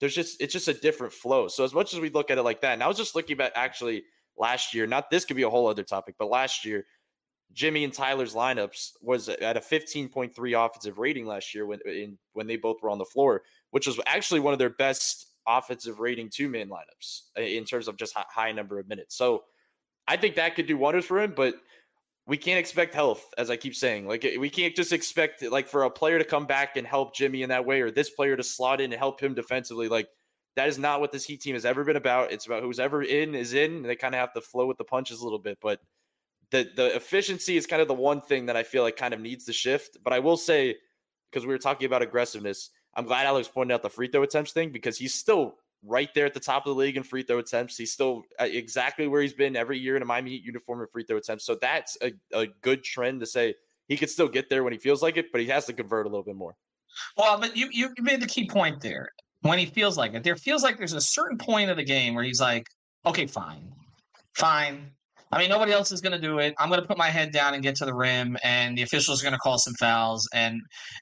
[0.00, 1.48] There's just it's just a different flow.
[1.48, 3.40] So as much as we look at it like that, and I was just looking
[3.40, 4.04] at actually
[4.38, 4.86] last year.
[4.86, 6.86] Not this could be a whole other topic, but last year,
[7.52, 12.46] Jimmy and Tyler's lineups was at a 15.3 offensive rating last year when in, when
[12.46, 16.28] they both were on the floor, which was actually one of their best offensive rating
[16.28, 19.16] two man lineups in terms of just high number of minutes.
[19.16, 19.44] So
[20.06, 21.54] I think that could do wonders for him, but
[22.26, 24.06] we can't expect health, as I keep saying.
[24.06, 27.14] Like eh, we can't just expect like for a player to come back and help
[27.14, 29.88] Jimmy in that way, or this player to slot in and help him defensively.
[29.88, 30.08] Like
[30.54, 32.32] that is not what this Heat team has ever been about.
[32.32, 33.76] It's about who's ever in is in.
[33.76, 35.80] And they kind of have to flow with the punches a little bit, but
[36.50, 39.20] the the efficiency is kind of the one thing that I feel like kind of
[39.20, 39.98] needs to shift.
[40.02, 40.76] But I will say,
[41.30, 44.52] because we were talking about aggressiveness, I'm glad Alex pointed out the free throw attempts
[44.52, 47.38] thing because he's still right there at the top of the league in free throw
[47.38, 47.76] attempts.
[47.76, 50.86] He's still uh, exactly where he's been every year in a Miami Heat uniform in
[50.88, 51.44] free throw attempts.
[51.44, 53.54] So that's a, a good trend to say
[53.86, 56.06] he could still get there when he feels like it, but he has to convert
[56.06, 56.56] a little bit more.
[57.16, 59.10] Well, but you you made the key point there
[59.42, 60.24] when he feels like it.
[60.24, 62.66] There feels like there's a certain point of the game where he's like,
[63.06, 63.72] okay, fine,
[64.34, 64.90] fine.
[65.30, 66.54] I mean, nobody else is going to do it.
[66.58, 69.20] I'm going to put my head down and get to the rim, and the officials
[69.20, 70.60] are going to call some fouls, and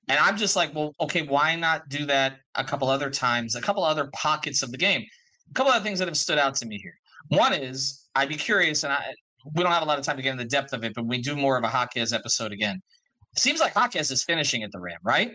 [0.08, 3.60] and I'm just like, well, okay, why not do that a couple other times, a
[3.60, 5.04] couple other pockets of the game,
[5.50, 6.94] a couple other things that have stood out to me here.
[7.28, 9.14] One is I'd be curious, and I
[9.54, 11.06] we don't have a lot of time to get in the depth of it, but
[11.06, 12.80] we do more of a Jaquez episode again.
[13.32, 15.32] It seems like Jaquez is finishing at the rim, right?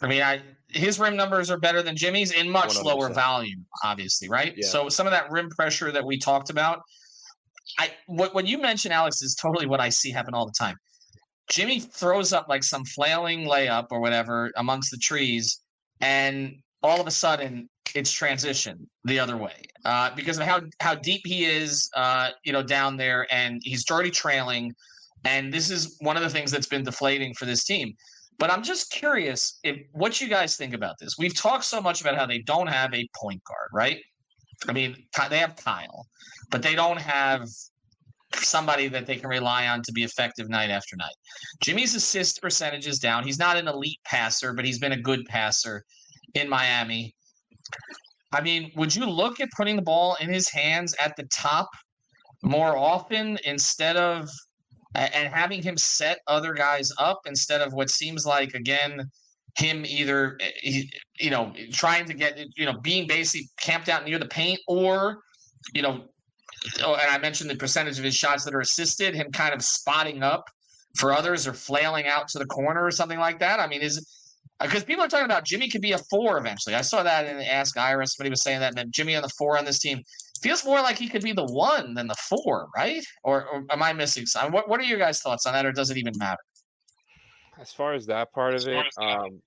[0.00, 2.84] I mean, I his rim numbers are better than Jimmy's in much 100%.
[2.84, 4.54] lower volume, obviously, right?
[4.56, 4.68] Yeah.
[4.68, 6.82] So some of that rim pressure that we talked about,
[7.78, 10.76] I what what you mentioned, Alex, is totally what I see happen all the time.
[11.50, 15.60] Jimmy throws up like some flailing layup or whatever amongst the trees,
[16.00, 20.94] and all of a sudden it's transition the other way uh, because of how how
[20.94, 24.72] deep he is, uh, you know, down there, and he's already trailing.
[25.24, 27.94] And this is one of the things that's been deflating for this team.
[28.38, 31.16] But I'm just curious if what you guys think about this.
[31.18, 33.98] We've talked so much about how they don't have a point guard, right?
[34.68, 34.96] I mean,
[35.30, 36.06] they have Kyle,
[36.50, 37.48] but they don't have
[38.34, 41.14] somebody that they can rely on to be effective night after night.
[41.60, 43.24] Jimmy's assist percentage is down.
[43.24, 45.84] He's not an elite passer, but he's been a good passer
[46.34, 47.14] in Miami.
[48.32, 51.70] I mean, would you look at putting the ball in his hands at the top
[52.42, 54.28] more often instead of
[54.94, 59.08] and having him set other guys up instead of what seems like again
[59.56, 60.82] him either eh,
[61.18, 65.18] you know trying to get you know being basically camped out near the paint or
[65.74, 66.04] you know
[66.82, 69.62] oh, and I mentioned the percentage of his shots that are assisted, him kind of
[69.62, 70.44] spotting up
[70.96, 73.60] for others or flailing out to the corner or something like that.
[73.60, 74.06] I mean, is
[74.60, 76.74] because uh, people are talking about Jimmy could be a four eventually.
[76.74, 78.06] I saw that in the Ask Ira.
[78.06, 80.02] Somebody was saying that, and Jimmy on the four on this team
[80.42, 83.04] feels more like he could be the one than the four, right?
[83.24, 84.52] Or, or am I missing something?
[84.52, 86.40] What What are your guys' thoughts on that, or does it even matter?
[87.60, 89.42] As far as that part of it, um,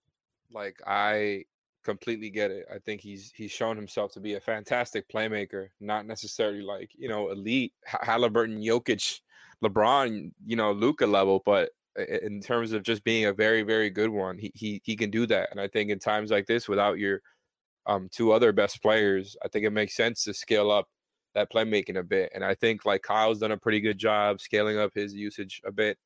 [0.51, 1.43] like I
[1.83, 2.65] completely get it.
[2.73, 7.09] I think he's he's shown himself to be a fantastic playmaker, not necessarily like you
[7.09, 9.19] know elite Halliburton, Jokic,
[9.63, 14.09] LeBron, you know Luka level, but in terms of just being a very very good
[14.09, 15.49] one, he he he can do that.
[15.51, 17.21] And I think in times like this, without your
[17.85, 20.87] um two other best players, I think it makes sense to scale up
[21.35, 22.31] that playmaking a bit.
[22.35, 25.71] And I think like Kyle's done a pretty good job scaling up his usage a
[25.71, 25.97] bit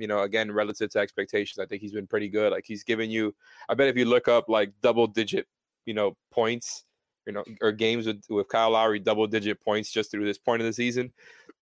[0.00, 2.52] you know, again, relative to expectations, I think he's been pretty good.
[2.52, 3.34] Like he's given you,
[3.68, 5.46] I bet if you look up like double digit,
[5.84, 6.84] you know, points,
[7.26, 10.62] you know, or games with, with Kyle Lowry, double digit points just through this point
[10.62, 11.12] of the season,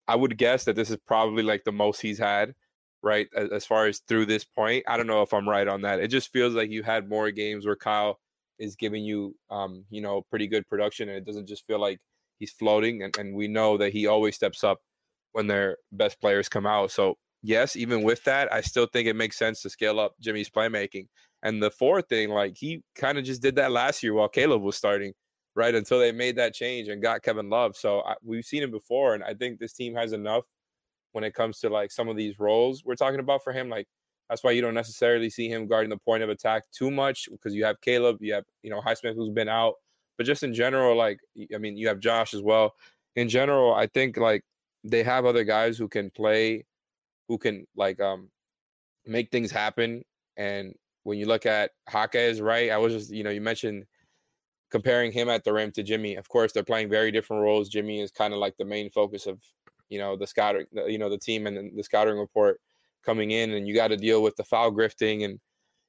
[0.06, 2.54] I would guess that this is probably like the most he's had,
[3.02, 3.28] right?
[3.36, 4.84] As, as far as through this point.
[4.86, 6.02] I don't know if I'm right on that.
[6.02, 8.20] It just feels like you had more games where Kyle
[8.60, 12.00] is giving you, um, you know, pretty good production and it doesn't just feel like
[12.38, 13.02] he's floating.
[13.02, 14.80] And, and we know that he always steps up
[15.32, 16.92] when their best players come out.
[16.92, 20.50] So yes, even with that, I still think it makes sense to scale up Jimmy's
[20.50, 21.08] playmaking.
[21.44, 24.64] And the fourth thing, like he kind of just did that last year while Caleb
[24.64, 25.14] was starting,
[25.56, 25.76] right?
[25.76, 27.76] Until they made that change and got Kevin Love.
[27.76, 30.44] So I, we've seen him before, and I think this team has enough
[31.12, 33.70] when it comes to like some of these roles we're talking about for him.
[33.70, 33.88] Like
[34.28, 37.54] that's why you don't necessarily see him guarding the point of attack too much because
[37.54, 39.76] you have Caleb, you have you know Highsmith who's been out,
[40.18, 41.20] but just in general, like
[41.54, 42.74] I mean, you have Josh as well.
[43.16, 44.42] In general, I think like
[44.84, 46.66] they have other guys who can play
[47.28, 48.30] who can like um
[49.06, 50.04] make things happen.
[50.38, 52.72] And when you look at Jaquez, right?
[52.72, 53.86] I was just you know you mentioned
[54.72, 56.16] comparing him at the rim to Jimmy.
[56.16, 57.70] Of course, they're playing very different roles.
[57.70, 59.40] Jimmy is kind of like the main focus of
[59.90, 62.60] you know the scouting, you know the team and the scouting report
[63.04, 65.40] coming in, and you got to deal with the foul grifting and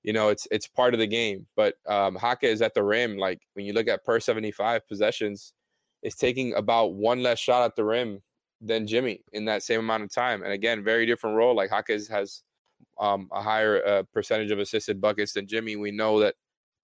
[0.02, 1.46] you know it's it's part of the game.
[1.56, 3.16] But um, Jaquez is at the rim.
[3.16, 5.52] Like when you look at per seventy five possessions,
[6.02, 8.22] it's taking about one less shot at the rim
[8.66, 10.42] than Jimmy in that same amount of time.
[10.42, 11.54] And again, very different role.
[11.54, 12.42] Like Jaquez has
[12.98, 15.76] um, a higher uh, percentage of assisted buckets than Jimmy.
[15.76, 16.34] We know that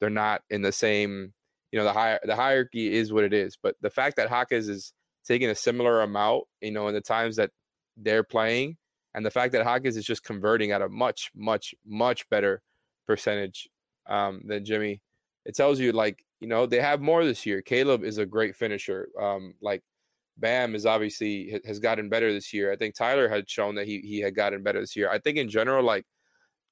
[0.00, 1.32] they're not in the same,
[1.70, 3.56] you know, the higher the hierarchy is what it is.
[3.62, 4.92] But the fact that Jaquez is
[5.24, 7.50] taking a similar amount, you know, in the times that
[7.96, 8.76] they're playing,
[9.14, 12.62] and the fact that Jaquez is just converting at a much, much, much better
[13.06, 13.68] percentage
[14.08, 15.00] um, than Jimmy,
[15.44, 17.62] it tells you like you know they have more this year.
[17.62, 19.08] Caleb is a great finisher.
[19.20, 19.82] Um, like
[20.38, 22.72] Bam is obviously has gotten better this year.
[22.72, 25.10] I think Tyler had shown that he he had gotten better this year.
[25.10, 26.04] I think in general, like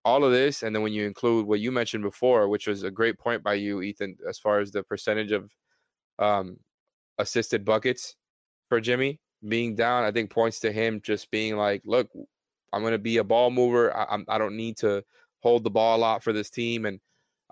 [0.05, 2.91] all of this, and then when you include what you mentioned before, which was a
[2.91, 5.53] great point by you, Ethan, as far as the percentage of
[6.19, 6.57] um,
[7.19, 8.17] assisted buckets
[8.69, 12.09] for Jimmy being down, I think points to him just being like, look,
[12.73, 13.95] I'm going to be a ball mover.
[13.95, 15.05] I, I'm I don't need to
[15.41, 16.99] hold the ball a lot for this team, and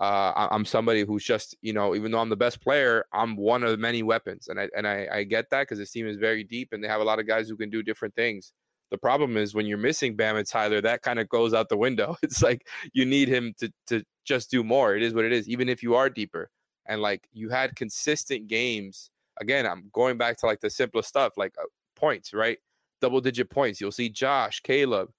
[0.00, 3.64] uh, I'm somebody who's just, you know, even though I'm the best player, I'm one
[3.64, 6.44] of many weapons, and I and I, I get that because this team is very
[6.44, 8.52] deep and they have a lot of guys who can do different things.
[8.90, 11.76] The problem is when you're missing Bam and Tyler, that kind of goes out the
[11.76, 12.16] window.
[12.22, 14.94] It's like you need him to to just do more.
[14.94, 16.48] It is what it is, even if you are deeper.
[16.86, 19.10] And like you had consistent games.
[19.40, 22.58] Again, I'm going back to like the simplest stuff, like uh, points, right?
[23.00, 23.80] Double digit points.
[23.80, 25.10] You'll see Josh, Caleb,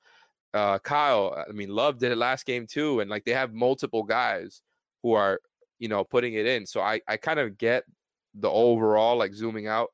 [0.53, 1.43] uh, Kyle.
[1.47, 4.61] I mean, Love did it last game too, and like they have multiple guys
[5.03, 5.39] who are
[5.79, 6.65] you know putting it in.
[6.65, 7.83] So I I kind of get
[8.35, 9.89] the overall like zooming out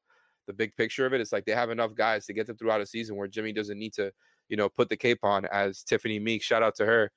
[0.47, 1.21] the big picture of it.
[1.21, 3.79] It's like they have enough guys to get them throughout a season where Jimmy doesn't
[3.79, 4.11] need to
[4.49, 7.11] you know put the cape on, as Tiffany Meek, shout out to her,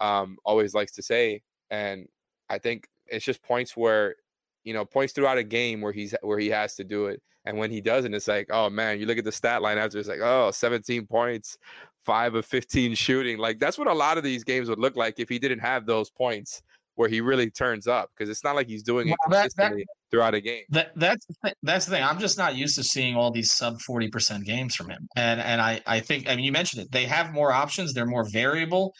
[0.00, 1.42] um, always likes to say.
[1.70, 2.06] And
[2.48, 4.16] I think it's just points where
[4.64, 7.56] you know points throughout a game where he's where he has to do it and
[7.56, 10.08] when he doesn't it's like oh man you look at the stat line after it's
[10.08, 11.58] like oh 17 points
[12.04, 15.18] 5 of 15 shooting like that's what a lot of these games would look like
[15.18, 16.62] if he didn't have those points
[17.00, 20.10] where he really turns up because it's not like he's doing it consistently that, that,
[20.10, 20.64] throughout a game.
[20.68, 22.02] That, that's the thing, that's the thing.
[22.02, 25.40] I'm just not used to seeing all these sub forty percent games from him, and
[25.40, 26.92] and I I think I mean you mentioned it.
[26.92, 27.94] They have more options.
[27.94, 28.92] They're more variable.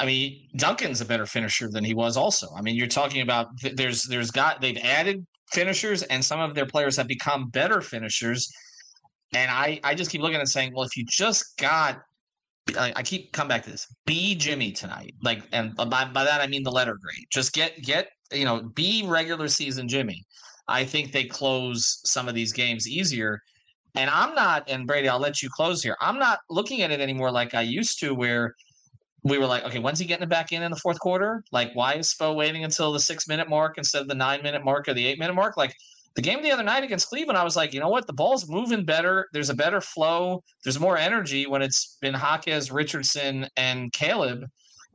[0.00, 2.16] I mean Duncan's a better finisher than he was.
[2.16, 5.22] Also, I mean you're talking about there's there's got they've added
[5.52, 8.50] finishers and some of their players have become better finishers.
[9.34, 11.98] And I, I just keep looking and saying, well, if you just got
[12.76, 13.86] I, keep come back to this.
[14.06, 17.26] Be Jimmy tonight, like, and by, by that I mean the letter grade.
[17.30, 20.24] Just get get you know be regular season Jimmy.
[20.68, 23.40] I think they close some of these games easier.
[23.94, 25.96] And I'm not, and Brady, I'll let you close here.
[26.00, 28.54] I'm not looking at it anymore like I used to, where
[29.22, 31.42] we were like, okay, when's he getting it back in in the fourth quarter?
[31.50, 34.64] Like, why is Spo waiting until the six minute mark instead of the nine minute
[34.64, 35.56] mark or the eight minute mark?
[35.56, 35.74] Like,
[36.16, 38.06] The game the other night against Cleveland, I was like, you know what?
[38.06, 39.28] The ball's moving better.
[39.34, 40.42] There's a better flow.
[40.64, 44.44] There's more energy when it's been Jaquez, Richardson, and Caleb.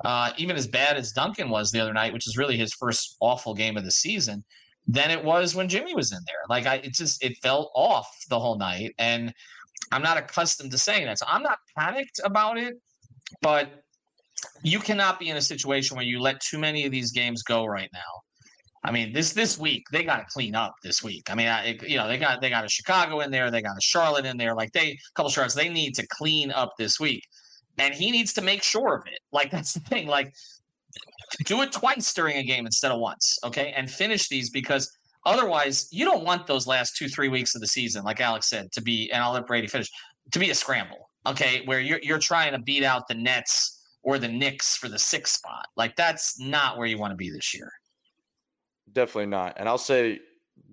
[0.04, 3.18] Uh, even as bad as Duncan was the other night, which is really his first
[3.20, 4.44] awful game of the season,
[4.88, 6.42] than it was when Jimmy was in there.
[6.50, 9.32] Like I, it just it felt off the whole night, and
[9.92, 11.20] I'm not accustomed to saying that.
[11.20, 12.74] So I'm not panicked about it,
[13.44, 13.84] but
[14.64, 17.66] you cannot be in a situation where you let too many of these games go
[17.66, 18.00] right now.
[18.84, 20.74] I mean, this this week they got to clean up.
[20.84, 23.52] This week, I mean, I, you know, they got they got a Chicago in there,
[23.52, 24.56] they got a Charlotte in there.
[24.56, 27.24] Like they, a couple Charlottes, they need to clean up this week,
[27.78, 29.20] and he needs to make sure of it.
[29.32, 30.08] Like that's the thing.
[30.08, 30.34] Like
[31.46, 34.92] do it twice during a game instead of once, okay, and finish these because
[35.26, 38.72] otherwise you don't want those last two three weeks of the season, like Alex said,
[38.72, 39.12] to be.
[39.12, 39.90] And I'll let Brady finish
[40.32, 44.18] to be a scramble, okay, where you're you're trying to beat out the Nets or
[44.18, 45.66] the Knicks for the sixth spot.
[45.78, 47.72] Like that's not where you want to be this year.
[48.92, 49.56] Definitely not.
[49.58, 50.20] And I'll say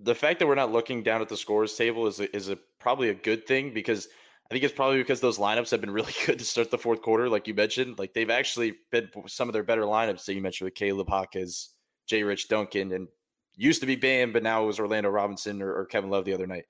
[0.01, 2.57] the fact that we're not looking down at the scores table is a, is a
[2.79, 4.07] probably a good thing because
[4.49, 7.01] I think it's probably because those lineups have been really good to start the fourth
[7.01, 7.99] quarter, like you mentioned.
[7.99, 11.69] Like they've actually been some of their better lineups that you mentioned with Caleb Hawkins,
[12.07, 12.23] J.
[12.23, 13.07] Rich Duncan, and
[13.55, 16.33] used to be Bam, but now it was Orlando Robinson or, or Kevin Love the
[16.33, 16.65] other night.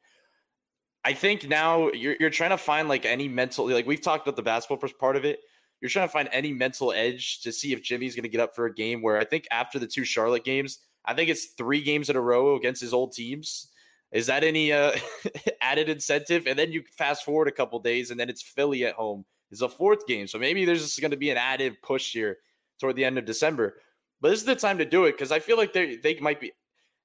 [1.04, 4.36] I think now you're you're trying to find like any mental like we've talked about
[4.36, 5.40] the basketball part of it
[5.82, 8.56] you're trying to find any mental edge to see if Jimmy's going to get up
[8.56, 11.82] for a game where I think after the two Charlotte games, I think it's three
[11.82, 13.70] games in a row against his old teams.
[14.12, 14.92] Is that any uh,
[15.62, 16.48] added incentive?
[16.48, 19.26] And then you fast forward a couple days, and then it's Philly at home.
[19.52, 22.38] Is a fourth game, so maybe there's just going to be an added push here
[22.80, 23.78] toward the end of December.
[24.22, 26.40] But this is the time to do it because I feel like they they might
[26.40, 26.52] be.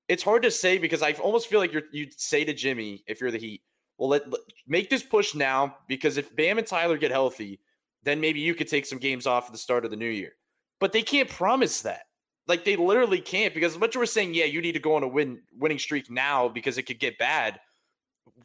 [0.09, 3.19] It's hard to say because I almost feel like you're you'd say to Jimmy if
[3.19, 3.63] you're the Heat,
[3.97, 7.61] well, let, let make this push now because if Bam and Tyler get healthy,
[8.03, 10.33] then maybe you could take some games off at the start of the new year.
[10.81, 12.03] But they can't promise that.
[12.47, 14.97] Like they literally can't because as much as we're saying, yeah, you need to go
[14.97, 17.59] on a win winning streak now because it could get bad.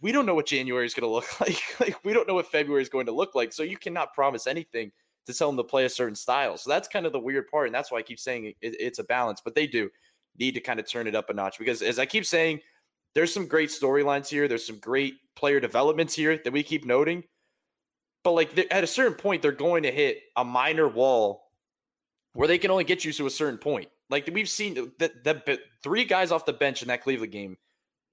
[0.02, 1.62] We don't know what January is going to look like.
[1.80, 3.52] like we don't know what February is going to look like.
[3.52, 4.92] So you cannot promise anything
[5.26, 6.58] to tell them to play a certain style.
[6.58, 9.00] So that's kind of the weird part, and that's why I keep saying it, it's
[9.00, 9.42] a balance.
[9.44, 9.90] But they do
[10.38, 12.62] need to kind of turn it up a notch because, as I keep saying,
[13.16, 14.48] there's some great storylines here.
[14.48, 17.24] There's some great player developments here that we keep noting.
[18.24, 21.49] But like at a certain point, they're going to hit a minor wall
[22.34, 23.90] where they can only get you to a certain point.
[24.10, 27.58] Like we've seen the, the three guys off the bench in that Cleveland game,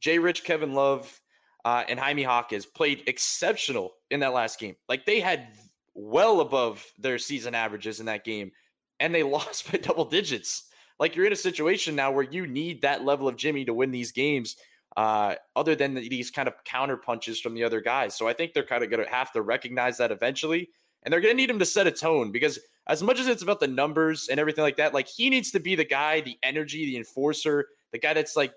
[0.01, 1.21] Jay Rich, Kevin Love,
[1.65, 4.77] uh, and Jaime Jaquez played exceptional in that last game.
[4.89, 5.49] Like they had
[5.95, 8.53] well above their season averages in that game,
[9.01, 10.65] and they lost by double digits.
[10.99, 13.91] Like you're in a situation now where you need that level of Jimmy to win
[13.91, 14.57] these games
[14.97, 18.15] uh, other than these kind of counter punches from the other guys.
[18.15, 20.71] So I think they're kind of going to have to recognize that eventually.
[21.07, 23.45] And they're going to need him to set a tone because as much as it's
[23.45, 26.37] about the numbers and everything like that, like he needs to be the guy, the
[26.43, 28.53] energy, the enforcer, the guy that's like,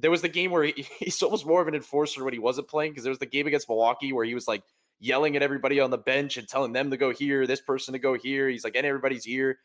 [0.00, 2.66] there was the game where he, he's almost more of an enforcer when he wasn't
[2.66, 4.62] playing because there was the game against Milwaukee where he was like
[5.00, 7.98] yelling at everybody on the bench and telling them to go here, this person to
[7.98, 8.48] go here.
[8.48, 9.58] He's like in everybody's ear.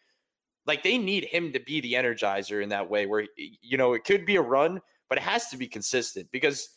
[0.65, 4.03] Like they need him to be the energizer in that way where, you know, it
[4.03, 6.75] could be a run, but it has to be consistent because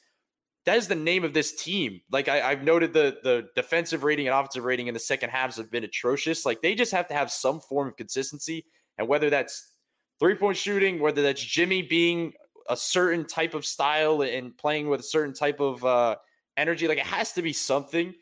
[0.67, 2.01] that is the name of this team.
[2.11, 5.57] Like I, have noted the the defensive rating and offensive rating in the second halves
[5.57, 6.45] have been atrocious.
[6.45, 8.67] Like they just have to have some form of consistency,
[8.99, 9.75] and whether that's
[10.19, 12.33] three point shooting, whether that's Jimmy being
[12.69, 16.17] a certain type of style and playing with a certain type of uh,
[16.57, 18.15] energy, like it has to be something.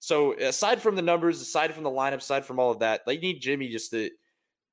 [0.00, 3.16] So aside from the numbers, aside from the lineup, aside from all of that, they
[3.16, 4.10] need Jimmy just to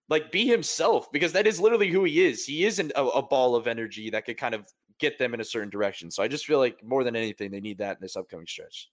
[0.09, 2.45] like be himself because that is literally who he is.
[2.45, 4.67] He isn't a, a ball of energy that could kind of
[5.01, 6.11] get them in a certain direction.
[6.11, 8.87] So I just feel like more than anything, they need that in this upcoming stretch.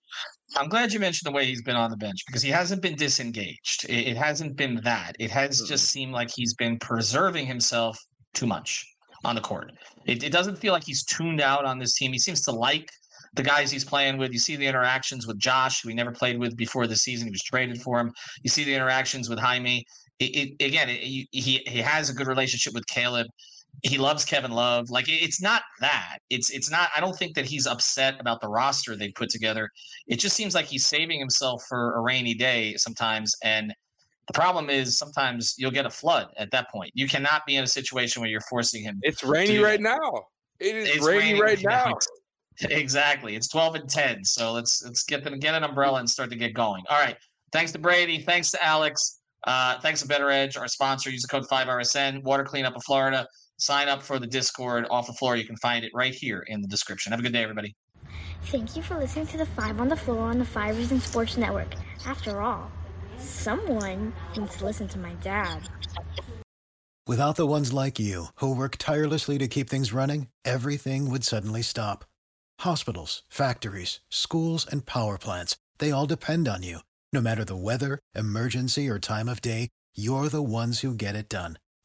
[0.56, 2.96] I'm glad you mentioned the way he's been on the bench because he hasn't been
[2.96, 3.84] disengaged.
[3.88, 5.12] It, it hasn't been that.
[5.20, 5.68] It has mm-hmm.
[5.68, 7.96] just seemed like he's been preserving himself
[8.34, 8.84] too much
[9.24, 9.72] on the court.
[10.06, 12.12] It, it doesn't feel like he's tuned out on this team.
[12.12, 12.88] He seems to like
[13.34, 14.32] the guys he's playing with.
[14.32, 17.28] You see the interactions with Josh, who he never played with before the season.
[17.28, 18.12] He was traded for him.
[18.42, 19.84] You see the interactions with Jaime.
[20.18, 20.24] It,
[20.58, 23.28] it, again, he he has a good relationship with Caleb
[23.82, 24.90] he loves Kevin Love.
[24.90, 26.18] Like it's not that.
[26.30, 26.90] It's it's not.
[26.96, 29.70] I don't think that he's upset about the roster they put together.
[30.06, 33.34] It just seems like he's saving himself for a rainy day sometimes.
[33.44, 33.72] And
[34.26, 36.90] the problem is sometimes you'll get a flood at that point.
[36.94, 38.98] You cannot be in a situation where you're forcing him.
[39.02, 40.26] It's rainy right now.
[40.58, 41.94] It is it's rainy, right now.
[42.70, 43.36] Exactly.
[43.36, 44.24] It's 12 and 10.
[44.24, 46.82] So let's let's get them get an umbrella and start to get going.
[46.90, 47.16] All right.
[47.52, 48.18] Thanks to Brady.
[48.18, 49.20] Thanks to Alex.
[49.46, 51.08] Uh, thanks to BettorEdge, our sponsor.
[51.08, 52.24] Use the code 5RSN.
[52.24, 53.28] Water cleanup of Florida
[53.58, 55.36] sign up for the Discord off the floor.
[55.36, 57.12] You can find it right here in the description.
[57.12, 57.74] Have a good day, everybody.
[58.44, 61.36] Thank you for listening to the Five on the Floor on the Five Reasons Sports
[61.36, 61.74] Network.
[62.06, 62.70] After all,
[63.18, 65.68] someone needs to listen to my dad.
[67.06, 71.62] Without the ones like you, who work tirelessly to keep things running, everything would suddenly
[71.62, 72.04] stop
[72.62, 76.80] Hospitals, factories, schools, and power plants, they all depend on you.
[77.12, 81.28] No matter the weather, emergency, or time of day, you're the ones who get it
[81.28, 81.58] done.